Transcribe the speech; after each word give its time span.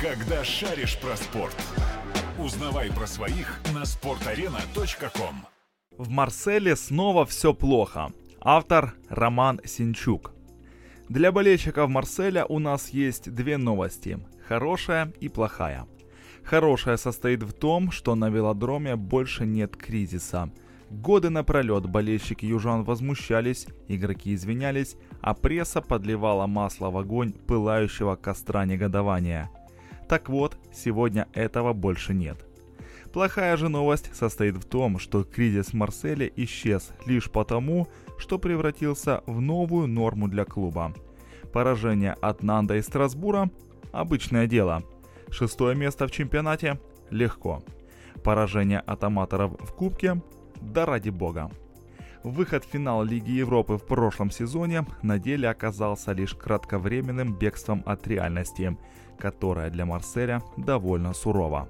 Когда 0.00 0.44
шаришь 0.44 0.98
про 0.98 1.16
спорт. 1.16 1.56
Узнавай 2.38 2.90
про 2.90 3.06
своих 3.06 3.60
на 3.72 3.82
sportarena.com. 3.82 5.46
В 5.96 6.10
Марселе 6.10 6.76
снова 6.76 7.24
все 7.24 7.54
плохо. 7.54 8.12
Автор 8.40 8.94
Роман 9.08 9.60
Синчук. 9.64 10.32
Для 11.08 11.32
болельщиков 11.32 11.88
Марселя 11.88 12.44
у 12.44 12.58
нас 12.58 12.90
есть 12.90 13.32
две 13.32 13.56
новости. 13.56 14.18
Хорошая 14.46 15.12
и 15.20 15.28
плохая. 15.28 15.86
Хорошая 16.44 16.98
состоит 16.98 17.42
в 17.42 17.52
том, 17.52 17.90
что 17.90 18.14
на 18.14 18.28
велодроме 18.28 18.96
больше 18.96 19.46
нет 19.46 19.76
кризиса– 19.76 20.50
Годы 20.90 21.30
напролет 21.30 21.86
болельщики 21.86 22.46
южан 22.46 22.84
возмущались, 22.84 23.66
игроки 23.88 24.34
извинялись, 24.34 24.96
а 25.20 25.34
пресса 25.34 25.80
подливала 25.80 26.46
масло 26.46 26.90
в 26.90 26.96
огонь 26.96 27.32
пылающего 27.32 28.14
костра 28.14 28.64
негодования. 28.64 29.50
Так 30.08 30.28
вот, 30.28 30.56
сегодня 30.72 31.28
этого 31.32 31.72
больше 31.72 32.14
нет. 32.14 32.46
Плохая 33.12 33.56
же 33.56 33.68
новость 33.68 34.14
состоит 34.14 34.56
в 34.56 34.64
том, 34.64 34.98
что 34.98 35.24
кризис 35.24 35.72
Марселя 35.72 36.30
исчез 36.36 36.92
лишь 37.06 37.30
потому, 37.30 37.88
что 38.18 38.38
превратился 38.38 39.22
в 39.26 39.40
новую 39.40 39.86
норму 39.88 40.28
для 40.28 40.44
клуба. 40.44 40.92
Поражение 41.52 42.12
от 42.20 42.42
Нанда 42.42 42.76
и 42.76 42.82
Страсбура– 42.82 43.50
обычное 43.92 44.46
дело. 44.46 44.82
Шестое 45.30 45.74
место 45.74 46.06
в 46.06 46.10
чемпионате– 46.10 46.78
легко. 47.10 47.62
Поражение 48.22 48.80
от 48.80 49.02
аматоров 49.04 49.52
в 49.60 49.72
Кубке 49.72 50.20
да 50.60 50.86
ради 50.86 51.10
бога. 51.10 51.50
Выход 52.22 52.64
в 52.64 52.68
финал 52.68 53.04
Лиги 53.04 53.30
Европы 53.30 53.76
в 53.76 53.86
прошлом 53.86 54.30
сезоне 54.30 54.84
на 55.02 55.18
деле 55.18 55.48
оказался 55.48 56.12
лишь 56.12 56.34
кратковременным 56.34 57.32
бегством 57.34 57.82
от 57.86 58.06
реальности, 58.08 58.76
которая 59.16 59.70
для 59.70 59.86
Марселя 59.86 60.42
довольно 60.56 61.14
сурова. 61.14 61.68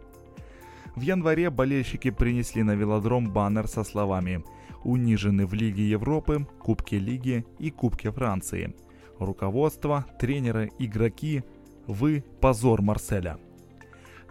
В 0.94 1.00
январе 1.00 1.50
болельщики 1.50 2.10
принесли 2.10 2.62
на 2.62 2.74
велодром 2.74 3.30
баннер 3.30 3.68
со 3.68 3.84
словами 3.84 4.44
«Унижены 4.84 5.46
в 5.46 5.52
Лиге 5.54 5.88
Европы, 5.88 6.46
Кубке 6.58 6.98
Лиги 6.98 7.44
и 7.58 7.70
Кубке 7.70 8.10
Франции». 8.10 8.74
Руководство, 9.18 10.04
тренеры, 10.18 10.70
игроки– 10.78 11.42
вы– 11.86 12.24
позор 12.40 12.82
Марселя. 12.82 13.38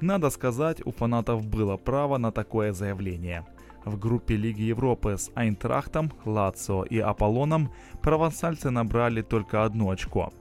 Надо 0.01 0.29
сказать, 0.29 0.85
у 0.85 0.91
фанатов 0.91 1.45
было 1.45 1.77
право 1.77 2.17
на 2.17 2.31
такое 2.31 2.73
заявление– 2.73 3.45
в 3.85 3.99
группе 3.99 4.35
Лиги 4.35 4.63
Европы 4.63 5.17
с 5.17 5.31
Айнтрахтом, 5.35 6.11
Лацио 6.25 6.83
и 6.83 6.97
Аполлоном 6.99 7.71
провансальцы 8.01 8.71
набрали 8.71 9.21
только 9.21 9.63
одно 9.63 9.91
очко. 9.91 10.33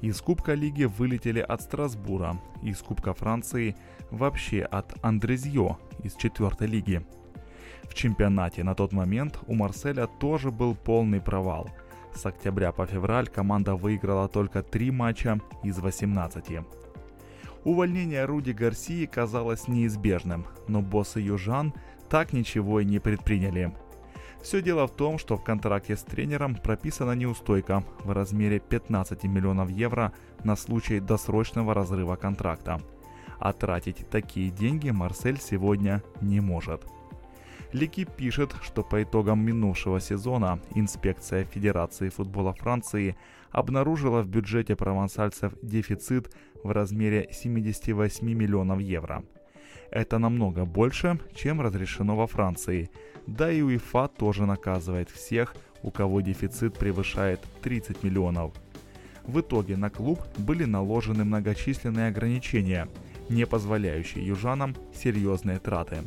Из 0.00 0.20
Кубка 0.20 0.54
Лиги 0.54 0.84
вылетели 0.84 1.40
от 1.40 1.60
Страсбура, 1.62 2.40
из 2.62 2.78
Кубка 2.78 3.14
Франции 3.14 3.74
вообще 4.10 4.62
от 4.62 4.94
Андрезьо 5.04 5.78
из 6.04 6.14
четвертой 6.14 6.68
лиги. 6.68 7.04
В 7.82 7.94
чемпионате 7.94 8.62
на 8.62 8.76
тот 8.76 8.92
момент 8.92 9.40
у 9.48 9.54
Марселя 9.54 10.06
тоже 10.06 10.52
был 10.52 10.76
полный 10.76 11.20
провал. 11.20 11.68
С 12.14 12.24
октября 12.26 12.70
по 12.70 12.86
февраль 12.86 13.26
команда 13.26 13.74
выиграла 13.74 14.28
только 14.28 14.62
три 14.62 14.92
матча 14.92 15.40
из 15.64 15.78
18. 15.78 16.60
Увольнение 17.64 18.24
Руди 18.24 18.52
Гарсии 18.52 19.04
казалось 19.06 19.66
неизбежным, 19.66 20.46
но 20.68 20.80
боссы 20.80 21.18
южан 21.18 21.74
так 22.08 22.32
ничего 22.32 22.80
и 22.80 22.84
не 22.84 23.00
предприняли. 23.00 23.74
Все 24.42 24.62
дело 24.62 24.86
в 24.86 24.92
том, 24.92 25.18
что 25.18 25.36
в 25.36 25.42
контракте 25.42 25.96
с 25.96 26.02
тренером 26.02 26.54
прописана 26.54 27.12
неустойка 27.12 27.84
в 28.04 28.12
размере 28.12 28.60
15 28.60 29.24
миллионов 29.24 29.70
евро 29.70 30.12
на 30.44 30.56
случай 30.56 31.00
досрочного 31.00 31.74
разрыва 31.74 32.16
контракта. 32.16 32.80
А 33.38 33.52
тратить 33.52 34.08
такие 34.08 34.50
деньги 34.50 34.90
Марсель 34.90 35.40
сегодня 35.40 36.02
не 36.20 36.40
может. 36.40 36.86
Лики 37.72 38.04
пишет, 38.04 38.54
что 38.62 38.82
по 38.82 39.02
итогам 39.02 39.44
минувшего 39.44 40.00
сезона 40.00 40.60
инспекция 40.74 41.44
Федерации 41.44 42.08
футбола 42.08 42.54
Франции 42.54 43.16
обнаружила 43.50 44.22
в 44.22 44.28
бюджете 44.28 44.74
провансальцев 44.74 45.52
дефицит 45.62 46.34
в 46.64 46.70
размере 46.70 47.28
78 47.30 48.26
миллионов 48.26 48.80
евро– 48.80 49.22
это 49.90 50.18
намного 50.18 50.64
больше, 50.64 51.18
чем 51.34 51.60
разрешено 51.60 52.16
во 52.16 52.26
Франции. 52.26 52.90
Да 53.28 53.52
и 53.52 53.60
УЕФА 53.60 54.08
тоже 54.08 54.46
наказывает 54.46 55.10
всех, 55.10 55.54
у 55.82 55.90
кого 55.90 56.22
дефицит 56.22 56.78
превышает 56.78 57.40
30 57.60 58.02
миллионов. 58.02 58.54
В 59.24 59.40
итоге 59.40 59.76
на 59.76 59.90
клуб 59.90 60.20
были 60.38 60.64
наложены 60.64 61.24
многочисленные 61.24 62.08
ограничения, 62.08 62.88
не 63.28 63.44
позволяющие 63.44 64.26
южанам 64.26 64.74
серьезные 64.94 65.58
траты. 65.58 65.98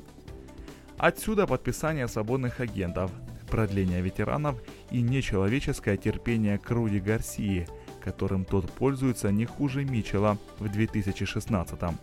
Отсюда 0.98 1.46
подписание 1.46 2.08
свободных 2.08 2.59
агентов, 2.59 3.12
продление 3.52 4.02
ветеранов 4.02 4.59
и 4.90 5.03
нечеловеческое 5.03 5.98
терпение 5.98 6.58
к 6.58 6.72
Руди 6.72 6.98
Гарсии, 6.98 7.68
которым 8.03 8.46
тот 8.46 8.72
пользуется 8.72 9.32
не 9.32 9.46
хуже 9.46 9.86
Мичела 9.86 10.40
в 10.58 10.68
2016 10.68 11.80
-м. 11.80 11.96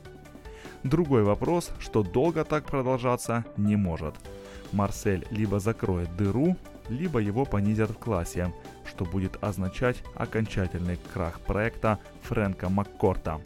Другой 0.85 1.25
вопрос, 1.25 1.71
что 1.81 2.03
долго 2.03 2.45
так 2.45 2.65
продолжаться 2.65 3.45
не 3.57 3.77
может. 3.77 4.15
Марсель 4.73 5.27
либо 5.31 5.59
закроет 5.59 6.15
дыру, 6.17 6.57
либо 6.89 7.19
его 7.19 7.45
понизят 7.45 7.91
в 7.91 7.99
классе, 7.99 8.53
что 8.87 9.05
будет 9.05 9.43
означать 9.43 10.03
окончательный 10.15 10.99
крах 11.13 11.41
проекта 11.41 11.99
Фрэнка 12.23 12.69
Маккорта. 12.69 13.41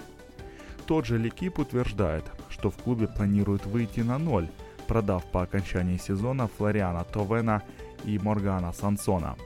Тот 0.86 1.06
же 1.06 1.16
Лекип 1.16 1.58
утверждает, 1.58 2.24
что 2.50 2.70
в 2.70 2.76
клубе 2.76 3.08
планируют 3.08 3.64
выйти 3.66 4.00
на 4.00 4.18
ноль, 4.18 4.48
продав 4.86 5.24
по 5.24 5.42
окончании 5.42 5.96
сезона 5.96 6.48
Флориана 6.58 7.04
Товена 7.04 7.62
и 8.04 8.18
Моргана 8.18 8.72
Сансона. 8.72 9.36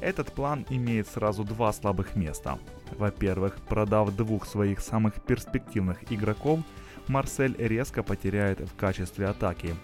Этот 0.00 0.32
план 0.32 0.66
имеет 0.70 1.08
сразу 1.08 1.44
два 1.44 1.72
слабых 1.72 2.14
места. 2.16 2.58
Во-первых, 2.98 3.56
продав 3.68 4.14
двух 4.14 4.46
своих 4.46 4.80
самых 4.80 5.14
перспективных 5.22 6.12
игроков– 6.12 6.60
Марсель 7.08 7.56
резко 7.58 8.02
потеряет 8.02 8.60
в 8.60 8.76
качестве 8.76 9.26
атаки. 9.26 9.74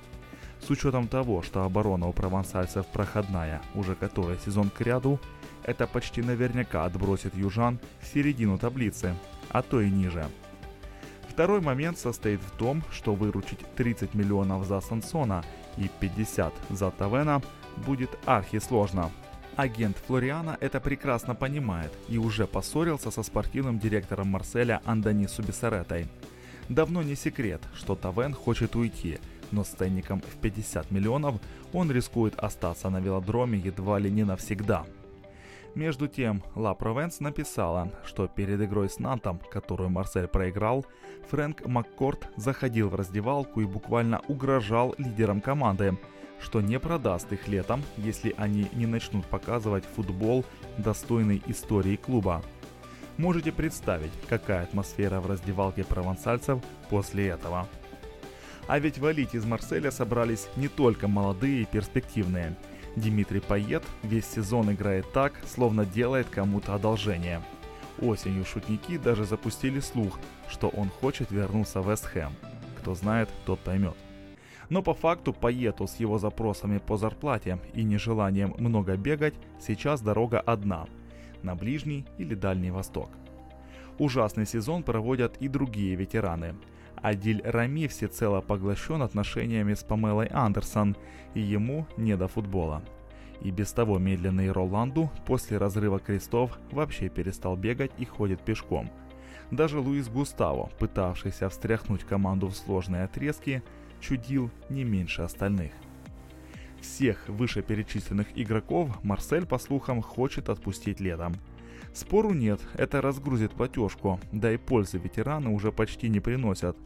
С 0.60 0.70
учетом 0.70 1.06
того, 1.06 1.42
что 1.42 1.62
оборона 1.62 2.08
у 2.08 2.12
провансальцев 2.12 2.86
проходная 2.86 3.62
уже 3.74 3.94
который 3.94 4.38
сезон 4.38 4.70
к 4.70 4.80
ряду, 4.80 5.20
это 5.62 5.86
почти 5.86 6.22
наверняка 6.22 6.84
отбросит 6.84 7.34
южан 7.34 7.78
в 8.00 8.06
середину 8.06 8.58
таблицы, 8.58 9.14
а 9.50 9.62
то 9.62 9.80
и 9.80 9.90
ниже. 9.90 10.26
Второй 11.28 11.60
момент 11.60 11.98
состоит 11.98 12.40
в 12.40 12.50
том, 12.52 12.82
что 12.90 13.14
выручить 13.14 13.60
30 13.76 14.14
миллионов 14.14 14.66
за 14.66 14.80
Сансона 14.80 15.44
и 15.76 15.90
50 16.00 16.54
за 16.70 16.90
Тавена 16.90 17.42
будет 17.86 18.18
архи 18.24 18.58
сложно. 18.58 19.10
Агент 19.54 19.96
Флориана 20.06 20.56
это 20.60 20.80
прекрасно 20.80 21.34
понимает 21.34 21.92
и 22.08 22.18
уже 22.18 22.46
поссорился 22.46 23.10
со 23.10 23.22
спортивным 23.22 23.78
директором 23.78 24.28
Марселя 24.28 24.80
Андони 24.84 25.26
Субисаретой– 25.26 26.08
Давно 26.68 27.02
не 27.02 27.14
секрет, 27.14 27.62
что 27.74 27.94
Тавен 27.94 28.34
хочет 28.34 28.74
уйти, 28.74 29.18
но 29.52 29.62
с 29.62 29.68
ценником 29.68 30.20
в 30.20 30.40
50 30.40 30.90
миллионов 30.90 31.36
он 31.72 31.90
рискует 31.90 32.34
остаться 32.36 32.90
на 32.90 33.00
велодроме 33.00 33.58
едва 33.58 33.98
ли 33.98 34.10
не 34.10 34.24
навсегда. 34.24 34.84
Между 35.76 36.08
тем, 36.08 36.42
Ла 36.54 36.74
Провенс 36.74 37.20
написала, 37.20 37.92
что 38.06 38.28
перед 38.28 38.60
игрой 38.62 38.88
с 38.88 38.98
Нантом, 38.98 39.38
которую 39.50 39.90
Марсель 39.90 40.26
проиграл, 40.26 40.86
Фрэнк 41.28 41.66
Маккорт 41.66 42.28
заходил 42.36 42.88
в 42.88 42.94
раздевалку 42.94 43.60
и 43.60 43.66
буквально 43.66 44.22
угрожал 44.26 44.94
лидерам 44.96 45.42
команды, 45.42 45.98
что 46.40 46.62
не 46.62 46.80
продаст 46.80 47.30
их 47.32 47.46
летом, 47.46 47.82
если 47.98 48.34
они 48.38 48.68
не 48.72 48.86
начнут 48.86 49.26
показывать 49.26 49.84
футбол, 49.84 50.46
достойный 50.78 51.42
истории 51.46 51.96
клуба. 51.96 52.42
Можете 53.18 53.50
представить, 53.50 54.12
какая 54.28 54.64
атмосфера 54.64 55.20
в 55.20 55.26
раздевалке 55.26 55.84
провансальцев 55.84 56.60
после 56.90 57.28
этого. 57.28 57.66
А 58.68 58.78
ведь 58.78 58.98
валить 58.98 59.34
из 59.34 59.44
Марселя 59.46 59.90
собрались 59.90 60.48
не 60.56 60.68
только 60.68 61.08
молодые 61.08 61.62
и 61.62 61.66
перспективные. 61.66 62.56
Димитрий 62.94 63.40
Пayet 63.40 63.84
весь 64.02 64.26
сезон 64.26 64.72
играет 64.72 65.10
так, 65.12 65.32
словно 65.46 65.86
делает 65.86 66.28
кому-то 66.28 66.74
одолжение. 66.74 67.42
Осенью 68.02 68.44
шутники 68.44 68.98
даже 68.98 69.24
запустили 69.24 69.80
слух, 69.80 70.18
что 70.50 70.68
он 70.68 70.90
хочет 70.90 71.30
вернуться 71.30 71.80
в 71.80 71.90
Вестхэм. 71.90 72.32
Кто 72.80 72.94
знает, 72.94 73.30
тот 73.46 73.60
поймет. 73.60 73.96
Но 74.68 74.82
по 74.82 74.92
факту 74.92 75.32
Паету 75.32 75.86
с 75.86 75.96
его 75.96 76.18
запросами 76.18 76.78
по 76.78 76.96
зарплате 76.98 77.58
и 77.72 77.82
нежеланием 77.82 78.54
много 78.58 78.96
бегать 78.96 79.34
сейчас 79.58 80.02
дорога 80.02 80.40
одна– 80.40 80.86
на 81.42 81.54
Ближний 81.54 82.06
или 82.18 82.34
Дальний 82.34 82.70
Восток. 82.70 83.10
Ужасный 83.98 84.46
сезон 84.46 84.82
проводят 84.82 85.36
и 85.38 85.48
другие 85.48 85.94
ветераны. 85.96 86.54
Адиль 86.96 87.42
Рами 87.44 87.86
всецело 87.86 88.40
поглощен 88.40 89.02
отношениями 89.02 89.74
с 89.74 89.82
Памелой 89.82 90.26
Андерсон, 90.26 90.96
и 91.34 91.40
ему 91.40 91.86
не 91.96 92.16
до 92.16 92.28
футбола. 92.28 92.82
И 93.42 93.50
без 93.50 93.72
того 93.72 93.98
медленный 93.98 94.50
Роланду 94.50 95.10
после 95.26 95.58
разрыва 95.58 95.98
крестов 95.98 96.58
вообще 96.70 97.08
перестал 97.08 97.56
бегать 97.56 97.92
и 97.98 98.04
ходит 98.04 98.40
пешком. 98.40 98.90
Даже 99.50 99.78
Луис 99.78 100.08
Густаво, 100.08 100.70
пытавшийся 100.78 101.48
встряхнуть 101.48 102.04
команду 102.04 102.48
в 102.48 102.56
сложные 102.56 103.04
отрезки, 103.04 103.62
чудил 104.00 104.50
не 104.68 104.84
меньше 104.84 105.22
остальных. 105.22 105.72
Всех 106.80 107.28
вышеперечисленных 107.28 108.28
игроков 108.34 109.02
Марсель, 109.02 109.46
по 109.46 109.58
слухам, 109.58 110.02
хочет 110.02 110.48
отпустить 110.48 111.00
летом. 111.00 111.34
Спору 111.94 112.32
нет, 112.32 112.60
это 112.74 113.00
разгрузит 113.00 113.52
платежку, 113.52 114.20
да 114.32 114.52
и 114.52 114.56
пользы 114.56 114.98
ветераны 114.98 115.50
уже 115.50 115.72
почти 115.72 116.08
не 116.08 116.20
приносят. 116.20 116.76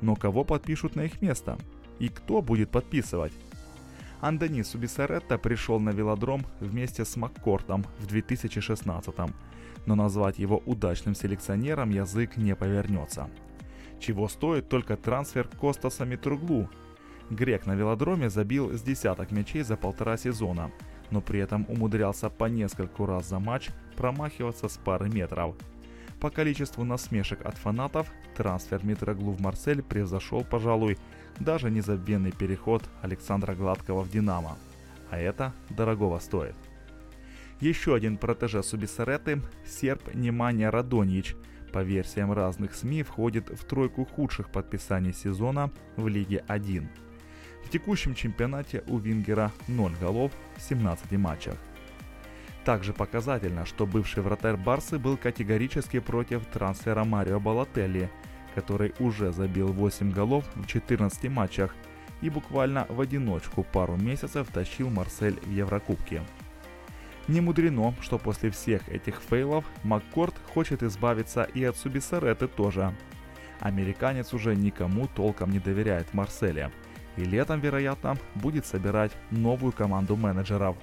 Но 0.00 0.16
кого 0.16 0.44
подпишут 0.44 0.96
на 0.96 1.02
их 1.02 1.20
место? 1.22 1.58
И 1.98 2.08
кто 2.08 2.42
будет 2.42 2.70
подписывать? 2.70 3.32
Андони 4.20 4.62
Субисаретта 4.62 5.38
пришел 5.38 5.80
на 5.80 5.90
велодром 5.90 6.46
вместе 6.60 7.04
с 7.04 7.16
Маккортом 7.16 7.84
в 7.98 8.06
2016 8.06 9.14
но 9.86 9.94
назвать 9.94 10.38
его 10.38 10.62
удачным 10.66 11.14
селекционером 11.14 11.90
язык 11.90 12.36
не 12.36 12.54
повернется. 12.54 13.28
Чего 14.00 14.28
стоит 14.28 14.68
только 14.68 14.96
трансфер 14.96 15.48
Костаса 15.48 16.04
Митруглу. 16.04 16.68
Грек 17.30 17.66
на 17.66 17.74
велодроме 17.74 18.28
забил 18.30 18.72
с 18.72 18.82
десяток 18.82 19.30
мячей 19.30 19.62
за 19.62 19.76
полтора 19.76 20.16
сезона, 20.16 20.70
но 21.10 21.20
при 21.20 21.40
этом 21.40 21.64
умудрялся 21.68 22.28
по 22.28 22.44
нескольку 22.44 23.06
раз 23.06 23.28
за 23.28 23.38
матч 23.38 23.70
промахиваться 23.96 24.68
с 24.68 24.76
пары 24.76 25.08
метров. 25.08 25.54
По 26.20 26.30
количеству 26.30 26.84
насмешек 26.84 27.44
от 27.44 27.56
фанатов 27.56 28.10
трансфер 28.36 28.84
Митроглу 28.84 29.32
в 29.32 29.40
Марсель 29.40 29.82
превзошел, 29.82 30.44
пожалуй, 30.44 30.98
даже 31.38 31.70
незабвенный 31.70 32.32
переход 32.32 32.82
Александра 33.02 33.54
Гладкого 33.54 34.02
в 34.02 34.10
«Динамо». 34.10 34.56
А 35.10 35.18
это 35.18 35.52
дорогого 35.70 36.18
стоит. 36.18 36.54
Еще 37.60 37.94
один 37.94 38.16
протеже 38.16 38.62
Субисареты– 38.62 39.40
серб 39.66 40.14
Немания 40.14 40.70
Радоньич, 40.70 41.36
по 41.72 41.82
версиям 41.82 42.32
разных 42.32 42.74
СМИ, 42.74 43.02
входит 43.02 43.48
в 43.48 43.64
тройку 43.64 44.04
худших 44.04 44.50
подписаний 44.50 45.12
сезона 45.12 45.70
в 45.96 46.08
Лиге 46.08 46.44
1. 46.46 46.88
В 47.64 47.70
текущем 47.70 48.14
чемпионате 48.14 48.84
у 48.86 48.98
Вингера 48.98 49.50
0 49.66 49.92
голов 50.00 50.32
в 50.56 50.62
17 50.62 51.12
матчах. 51.12 51.56
Также 52.64 52.92
показательно, 52.92 53.66
что 53.66 53.86
бывший 53.86 54.22
вратарь 54.22 54.56
Барсы 54.56 54.98
был 54.98 55.16
категорически 55.16 55.98
против 55.98 56.46
трансфера 56.46 57.04
Марио 57.04 57.40
Балотелли, 57.40 58.10
который 58.54 58.94
уже 59.00 59.32
забил 59.32 59.68
8 59.72 60.12
голов 60.12 60.44
в 60.54 60.66
14 60.66 61.28
матчах 61.30 61.74
и 62.22 62.30
буквально 62.30 62.86
в 62.88 63.00
одиночку 63.00 63.64
пару 63.64 63.96
месяцев 63.96 64.48
тащил 64.52 64.88
Марсель 64.88 65.38
в 65.42 65.50
Еврокубке. 65.50 66.22
Не 67.28 67.40
мудрено, 67.40 67.94
что 68.00 68.18
после 68.18 68.50
всех 68.50 68.88
этих 68.88 69.20
фейлов 69.20 69.64
Маккорд 69.82 70.34
хочет 70.52 70.82
избавиться 70.82 71.42
и 71.42 71.64
от 71.64 71.76
Субисареты 71.76 72.48
тоже. 72.48 72.94
Американец 73.60 74.32
уже 74.32 74.54
никому 74.54 75.08
толком 75.08 75.50
не 75.50 75.58
доверяет 75.58 76.12
Марселе, 76.14 76.70
и 77.16 77.24
летом, 77.24 77.60
вероятно, 77.60 78.16
будет 78.34 78.66
собирать 78.66 79.12
новую 79.30 79.72
команду 79.72 80.16
менеджеров. 80.16 80.76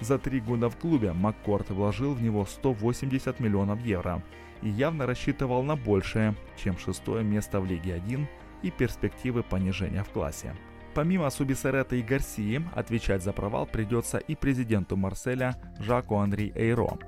За 0.00 0.18
три 0.18 0.40
года 0.40 0.68
в 0.68 0.76
клубе 0.76 1.12
Маккорд 1.12 1.70
вложил 1.70 2.14
в 2.14 2.22
него 2.22 2.44
180 2.44 3.38
миллионов 3.40 3.80
евро 3.84 4.22
и 4.60 4.68
явно 4.68 5.06
рассчитывал 5.06 5.62
на 5.62 5.76
большее, 5.76 6.34
чем 6.56 6.76
шестое 6.78 7.22
место 7.22 7.60
в 7.60 7.66
Лиге 7.66 7.94
1 7.94 8.26
и 8.62 8.70
перспективы 8.70 9.42
понижения 9.42 10.02
в 10.02 10.08
классе. 10.10 10.54
Помимо 10.94 11.30
Субисерета 11.30 11.96
и 11.96 12.02
Гарсии, 12.02 12.62
отвечать 12.74 13.22
за 13.22 13.32
провал 13.32 13.64
придется 13.64 14.18
и 14.18 14.34
президенту 14.34 14.96
Марселя 14.96 15.56
Жаку 15.78 16.16
Анри 16.16 16.52
Эйро. 16.54 16.98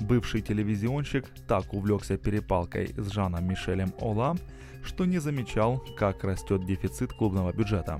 Бывший 0.00 0.42
телевизионщик 0.42 1.26
так 1.48 1.72
увлекся 1.72 2.18
перепалкой 2.18 2.94
с 2.98 3.10
Жаном 3.10 3.48
Мишелем 3.48 3.94
Ола, 3.98 4.36
что 4.84 5.06
не 5.06 5.18
замечал, 5.18 5.82
как 5.96 6.22
растет 6.22 6.66
дефицит 6.66 7.14
клубного 7.14 7.52
бюджета. 7.52 7.98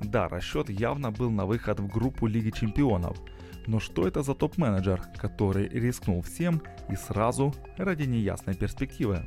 Да, 0.00 0.28
расчет 0.28 0.70
явно 0.70 1.10
был 1.10 1.30
на 1.30 1.44
выход 1.44 1.78
в 1.80 1.88
группу 1.88 2.26
Лиги 2.26 2.50
Чемпионов, 2.50 3.18
но 3.66 3.78
что 3.78 4.08
это 4.08 4.22
за 4.22 4.34
топ-менеджер, 4.34 5.02
который 5.18 5.68
рискнул 5.68 6.22
всем 6.22 6.62
и 6.90 6.96
сразу 6.96 7.54
ради 7.76 8.04
неясной 8.04 8.54
перспективы? 8.54 9.26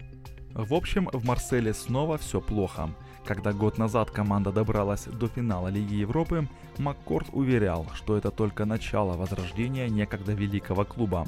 В 0.54 0.74
общем, 0.74 1.08
в 1.14 1.24
Марселе 1.26 1.76
снова 1.76 2.18
все 2.18 2.42
плохо– 2.42 2.96
когда 3.26 3.54
год 3.54 3.78
назад 3.78 4.12
команда 4.12 4.52
добралась 4.52 5.06
до 5.06 5.28
финала 5.28 5.68
Лиги 5.68 5.96
Европы, 5.96 6.48
Маккорд 6.78 7.28
уверял, 7.32 7.86
что 7.94 8.18
это 8.18 8.32
только 8.32 8.66
начало 8.66 9.18
возрождения 9.18 9.90
некогда 9.90 10.34
великого 10.34 10.86
клуба. 10.86 11.28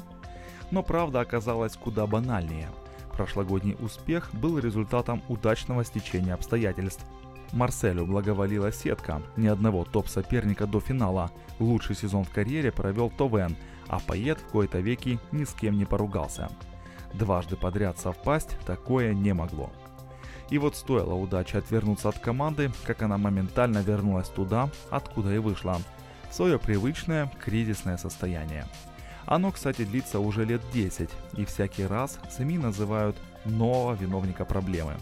Но 0.70 0.82
правда 0.82 1.20
оказалась 1.20 1.76
куда 1.76 2.06
банальнее. 2.06 2.68
Прошлогодний 3.12 3.76
успех 3.78 4.30
был 4.32 4.58
результатом 4.58 5.22
удачного 5.28 5.84
стечения 5.84 6.34
обстоятельств. 6.34 7.04
Марселю 7.52 8.06
благоволила 8.06 8.72
сетка, 8.72 9.20
ни 9.36 9.46
одного 9.46 9.84
топ-соперника 9.84 10.66
до 10.66 10.80
финала. 10.80 11.30
Лучший 11.58 11.94
сезон 11.94 12.24
в 12.24 12.30
карьере 12.30 12.72
провел 12.72 13.10
Товен, 13.10 13.56
а 13.88 14.00
Пает 14.00 14.38
в 14.38 14.46
кои-то 14.46 14.80
веки 14.80 15.18
ни 15.30 15.44
с 15.44 15.52
кем 15.52 15.76
не 15.76 15.84
поругался. 15.84 16.50
Дважды 17.12 17.56
подряд 17.56 17.98
совпасть 17.98 18.58
такое 18.64 19.12
не 19.12 19.34
могло. 19.34 19.70
И 20.52 20.58
вот 20.58 20.76
стоило 20.76 21.14
удаче 21.14 21.56
отвернуться 21.56 22.10
от 22.10 22.18
команды, 22.18 22.70
как 22.84 23.00
она 23.00 23.16
моментально 23.16 23.78
вернулась 23.78 24.28
туда, 24.28 24.68
откуда 24.90 25.34
и 25.34 25.38
вышла. 25.38 25.78
В 26.28 26.34
свое 26.34 26.58
привычное 26.58 27.32
кризисное 27.42 27.96
состояние. 27.96 28.66
Оно, 29.24 29.50
кстати, 29.50 29.86
длится 29.86 30.20
уже 30.20 30.44
лет 30.44 30.60
10, 30.74 31.08
и 31.38 31.46
всякий 31.46 31.86
раз 31.86 32.18
СМИ 32.30 32.58
называют 32.58 33.16
нового 33.46 33.94
виновника 33.94 34.44
проблемы. 34.44 34.92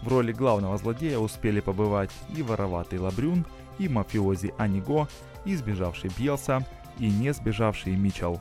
В 0.00 0.08
роли 0.08 0.32
главного 0.32 0.78
злодея 0.78 1.18
успели 1.18 1.60
побывать 1.60 2.10
и 2.34 2.40
вороватый 2.40 2.98
Лабрюн, 2.98 3.44
и 3.78 3.90
мафиози 3.90 4.54
Аниго, 4.56 5.06
и 5.44 5.54
сбежавший 5.54 6.10
Бьелса, 6.16 6.66
и 6.98 7.10
не 7.10 7.34
сбежавший 7.34 7.94
Мичел. 7.94 8.40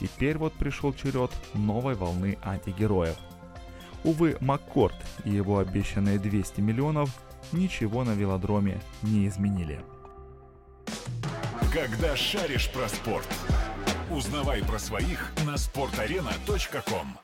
Теперь 0.00 0.38
вот 0.38 0.54
пришел 0.54 0.94
черед 0.94 1.30
новой 1.52 1.94
волны 1.94 2.38
антигероев– 2.42 3.18
Увы, 4.04 4.36
Маккорд 4.40 4.94
и 5.24 5.30
его 5.30 5.58
обещанные 5.58 6.18
200 6.18 6.60
миллионов 6.60 7.10
ничего 7.52 8.04
на 8.04 8.12
велодроме 8.12 8.80
не 9.02 9.26
изменили. 9.26 9.80
Когда 11.72 12.14
шаришь 12.14 12.70
про 12.70 12.88
спорт, 12.88 13.28
узнавай 14.10 14.62
про 14.62 14.78
своих 14.78 15.32
на 15.46 15.54
sportarena.com. 15.54 17.23